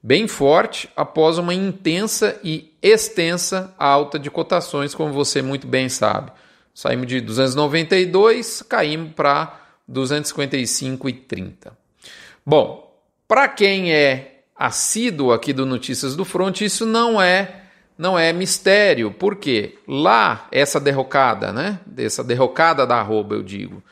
[0.00, 6.30] Bem forte após uma intensa e extensa alta de cotações, como você muito bem sabe.
[6.72, 11.72] Saímos de 292, caímos para 255,30.
[12.44, 12.94] Bom,
[13.26, 17.64] para quem é assíduo aqui do Notícias do Front, isso não é
[17.96, 21.80] não é mistério, porque lá essa derrocada, né?
[21.96, 23.82] Essa derrocada da arroba, eu digo.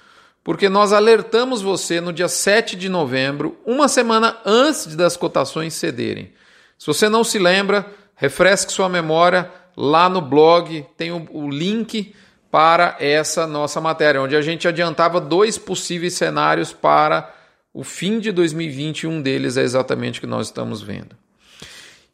[0.45, 6.33] Porque nós alertamos você no dia 7 de novembro, uma semana antes das cotações cederem.
[6.79, 12.15] Se você não se lembra, refresque sua memória lá no blog, tem o, o link
[12.57, 17.31] para essa nossa matéria, onde a gente adiantava dois possíveis cenários para
[17.71, 21.15] o fim de 2020, um deles é exatamente o que nós estamos vendo.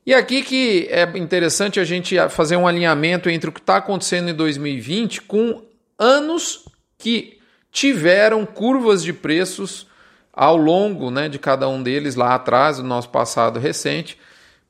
[0.05, 4.31] E aqui que é interessante a gente fazer um alinhamento entre o que está acontecendo
[4.31, 5.63] em 2020 com
[5.97, 6.65] anos
[6.99, 7.39] que
[7.71, 9.87] tiveram curvas de preços
[10.33, 14.19] ao longo né, de cada um deles lá atrás, no nosso passado recente,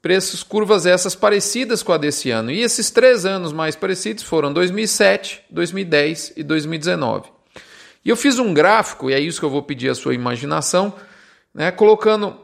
[0.03, 2.51] preços curvas essas parecidas com a desse ano.
[2.51, 7.31] E esses três anos mais parecidos foram 2007, 2010 e 2019.
[8.05, 10.93] E eu fiz um gráfico, e é isso que eu vou pedir a sua imaginação,
[11.55, 12.37] né, colocando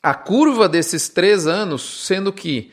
[0.00, 2.70] a curva desses três anos, sendo que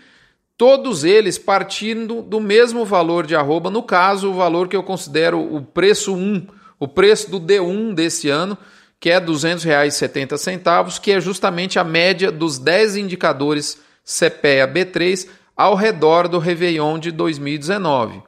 [0.56, 5.40] todos eles partindo do mesmo valor de arroba, no caso, o valor que eu considero
[5.40, 6.46] o preço 1,
[6.80, 8.56] o preço do D1 desse ano,
[9.00, 15.75] que é R$ 200,70, que é justamente a média dos 10 indicadores CPEA B3 ao
[15.75, 18.22] redor do Réveillon de 2019.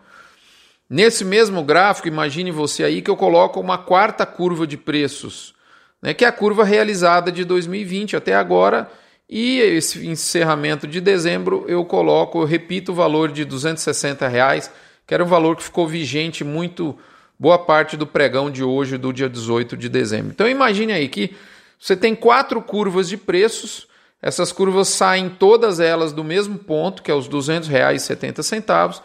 [0.90, 5.56] Nesse mesmo gráfico, imagine você aí que eu coloco uma quarta curva de preços,
[6.02, 8.90] né, que é a curva realizada de 2020 até agora,
[9.28, 14.70] e esse encerramento de dezembro eu coloco, eu repito o valor de 260 reais,
[15.08, 16.96] que era um valor que ficou vigente muito
[17.40, 20.32] boa parte do pregão de hoje, do dia 18 de dezembro.
[20.32, 21.36] Então imagine aí que
[21.80, 23.88] você tem quatro curvas de preços,
[24.24, 29.02] essas curvas saem todas elas do mesmo ponto, que é os R$ 200,70,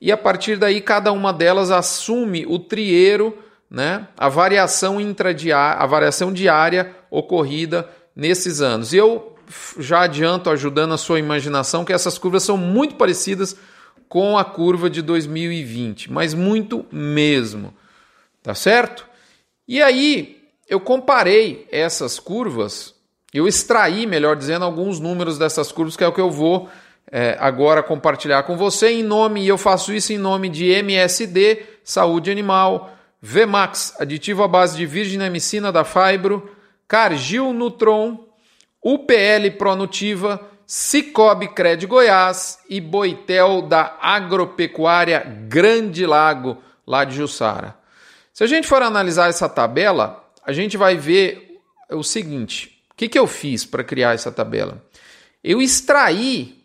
[0.00, 3.36] e a partir daí cada uma delas assume o trieiro,
[3.70, 8.94] né, a variação intradiária, a variação diária ocorrida nesses anos.
[8.94, 9.36] E eu
[9.78, 13.54] já adianto ajudando a sua imaginação que essas curvas são muito parecidas
[14.08, 17.74] com a curva de 2020, mas muito mesmo.
[18.42, 19.06] Tá certo?
[19.68, 22.94] E aí eu comparei essas curvas
[23.38, 26.68] eu extraí, melhor dizendo, alguns números dessas curvas, que é o que eu vou
[27.10, 31.62] é, agora compartilhar com você em nome, e eu faço isso em nome de MSD,
[31.84, 32.90] Saúde Animal,
[33.20, 36.50] Vmax, aditivo à base de virgem amicina da Fibro,
[36.88, 38.26] Cargil Nutron,
[38.82, 47.76] UPL Pronutiva, Cicobi Cred Goiás e Boitel da Agropecuária Grande Lago, lá de Jussara.
[48.32, 52.71] Se a gente for analisar essa tabela, a gente vai ver o seguinte:
[53.02, 54.84] que, que eu fiz para criar essa tabela?
[55.42, 56.62] Eu extraí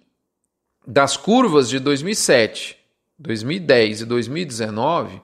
[0.85, 2.77] das curvas de 2007,
[3.17, 5.21] 2010 e 2019,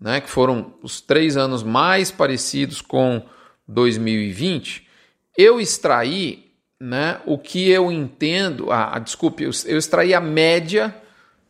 [0.00, 3.22] né, que foram os três anos mais parecidos com
[3.68, 4.88] 2020,
[5.36, 6.50] eu extraí
[6.80, 10.94] né, o que eu entendo, ah, desculpe, eu, eu extraí a média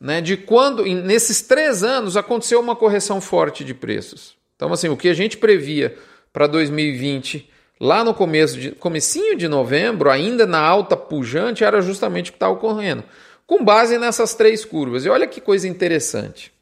[0.01, 4.35] né, de quando, nesses três anos, aconteceu uma correção forte de preços.
[4.57, 5.97] Então, assim, o que a gente previa
[6.33, 7.49] para 2020,
[7.81, 12.37] lá no começo de, comecinho de novembro, ainda na alta pujante, era justamente o que
[12.37, 13.03] estava ocorrendo,
[13.47, 15.07] com base nessas três curvas.
[15.07, 16.53] E olha que coisa interessante.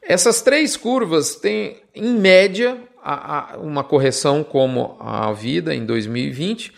[0.00, 6.72] Essas três curvas têm, em média, a, a, uma correção como a vida em 2020,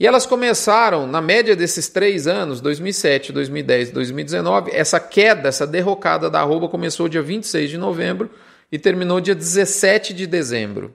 [0.00, 6.30] e elas começaram, na média desses três anos, 2007, 2010 2019, essa queda, essa derrocada
[6.30, 8.30] da arroba começou dia 26 de novembro
[8.70, 10.94] e terminou dia 17 de dezembro.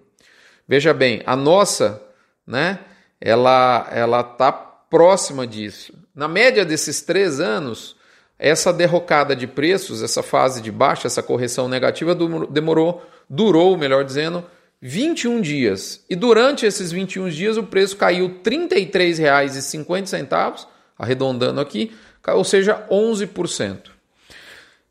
[0.68, 2.00] Veja bem, a nossa,
[2.46, 2.78] né,
[3.20, 5.94] ela ela está próxima disso.
[6.14, 7.96] Na média desses três anos,
[8.38, 12.16] essa derrocada de preços, essa fase de baixa, essa correção negativa
[12.50, 14.46] demorou, durou, melhor dizendo,
[14.82, 16.04] 21 dias.
[16.10, 20.68] E durante esses 21 dias o preço caiu R$ 33,50,
[21.00, 21.94] arredondando aqui,
[22.28, 23.93] ou seja, 11%.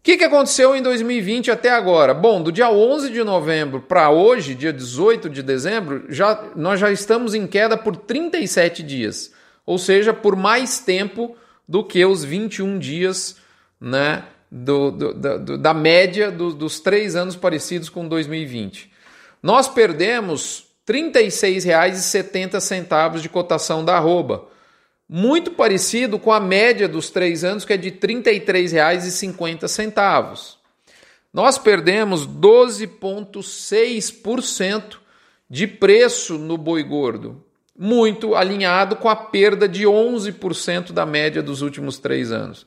[0.02, 2.12] O que, que aconteceu em 2020 até agora?
[2.12, 6.90] Bom, do dia 11 de novembro para hoje, dia 18 de dezembro, já, nós já
[6.90, 9.32] estamos em queda por 37 dias,
[9.64, 11.36] ou seja, por mais tempo
[11.68, 13.36] do que os 21 dias
[13.80, 18.90] né, do, do, do da média do, dos três anos parecidos com 2020.
[19.40, 24.48] Nós perdemos R$ 36,70 de cotação da arroba,
[25.14, 30.56] muito parecido com a média dos três anos, que é de R$ 33,50.
[31.30, 34.96] Nós perdemos 12,6%
[35.50, 37.44] de preço no boi gordo,
[37.78, 42.66] muito alinhado com a perda de 11% da média dos últimos três anos.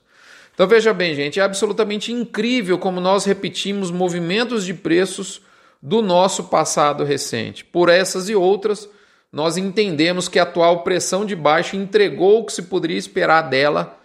[0.53, 5.42] Então veja bem, gente, é absolutamente incrível como nós repetimos movimentos de preços
[5.81, 7.65] do nosso passado recente.
[7.65, 8.88] Por essas e outras,
[9.36, 14.00] nós entendemos que a atual pressão de baixo entregou o que se poderia esperar dela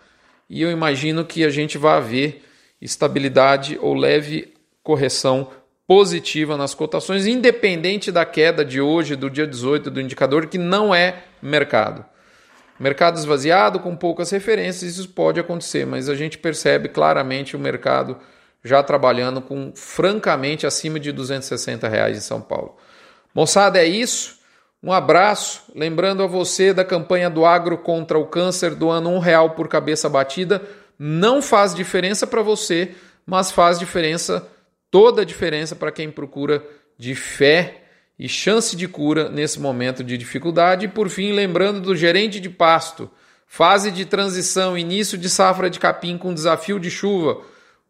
[0.49, 2.45] e eu imagino que a gente vai ver
[2.83, 5.49] estabilidade ou leve correção
[5.87, 10.93] positiva nas cotações, independente da queda de hoje, do dia 18 do indicador, que não
[10.93, 12.05] é mercado.
[12.77, 18.19] Mercado esvaziado, com poucas referências, isso pode acontecer, mas a gente percebe claramente o mercado
[18.65, 22.77] já trabalhando com francamente acima de 260 reais em São Paulo.
[23.33, 24.40] Moçada, é isso.
[24.83, 25.63] Um abraço.
[25.75, 29.69] Lembrando a você da campanha do Agro contra o Câncer, do ano um real por
[29.69, 30.63] cabeça batida.
[30.99, 32.95] Não faz diferença para você,
[33.27, 34.47] mas faz diferença,
[34.91, 36.65] toda a diferença para quem procura
[36.99, 37.83] de fé
[38.19, 40.87] e chance de cura nesse momento de dificuldade.
[40.87, 43.11] E por fim, lembrando do gerente de pasto,
[43.47, 47.41] fase de transição, início de safra de capim com desafio de chuva,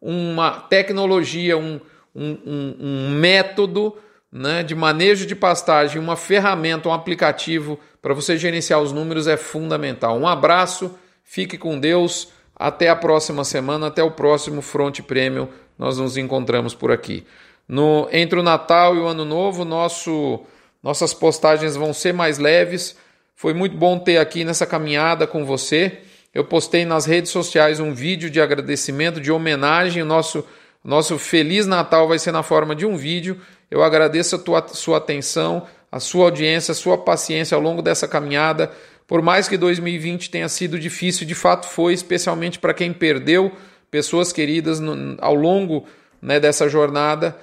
[0.01, 1.79] uma tecnologia, um,
[2.15, 3.95] um, um, um método
[4.31, 9.35] né, de manejo de pastagem, uma ferramenta, um aplicativo para você gerenciar os números é
[9.35, 10.17] fundamental.
[10.17, 15.97] Um abraço, fique com Deus, até a próxima semana, até o próximo Fronte Prêmio, nós
[15.97, 17.25] nos encontramos por aqui.
[17.67, 20.41] No, entre o Natal e o Ano Novo, nosso,
[20.83, 22.95] nossas postagens vão ser mais leves.
[23.35, 25.99] Foi muito bom ter aqui nessa caminhada com você.
[26.33, 30.03] Eu postei nas redes sociais um vídeo de agradecimento, de homenagem.
[30.03, 30.45] O nosso,
[30.83, 33.41] nosso Feliz Natal vai ser na forma de um vídeo.
[33.71, 38.05] Eu agradeço a tua, sua atenção, a sua audiência, a sua paciência ao longo dessa
[38.05, 38.69] caminhada.
[39.07, 43.51] Por mais que 2020 tenha sido difícil, de fato foi, especialmente para quem perdeu
[43.89, 45.85] pessoas queridas no, ao longo
[46.21, 47.37] né, dessa jornada.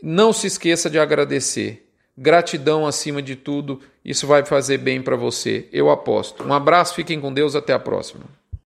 [0.00, 1.88] Não se esqueça de agradecer.
[2.16, 6.44] Gratidão acima de tudo, isso vai fazer bem para você, eu aposto.
[6.44, 8.22] Um abraço, fiquem com Deus, até a próxima.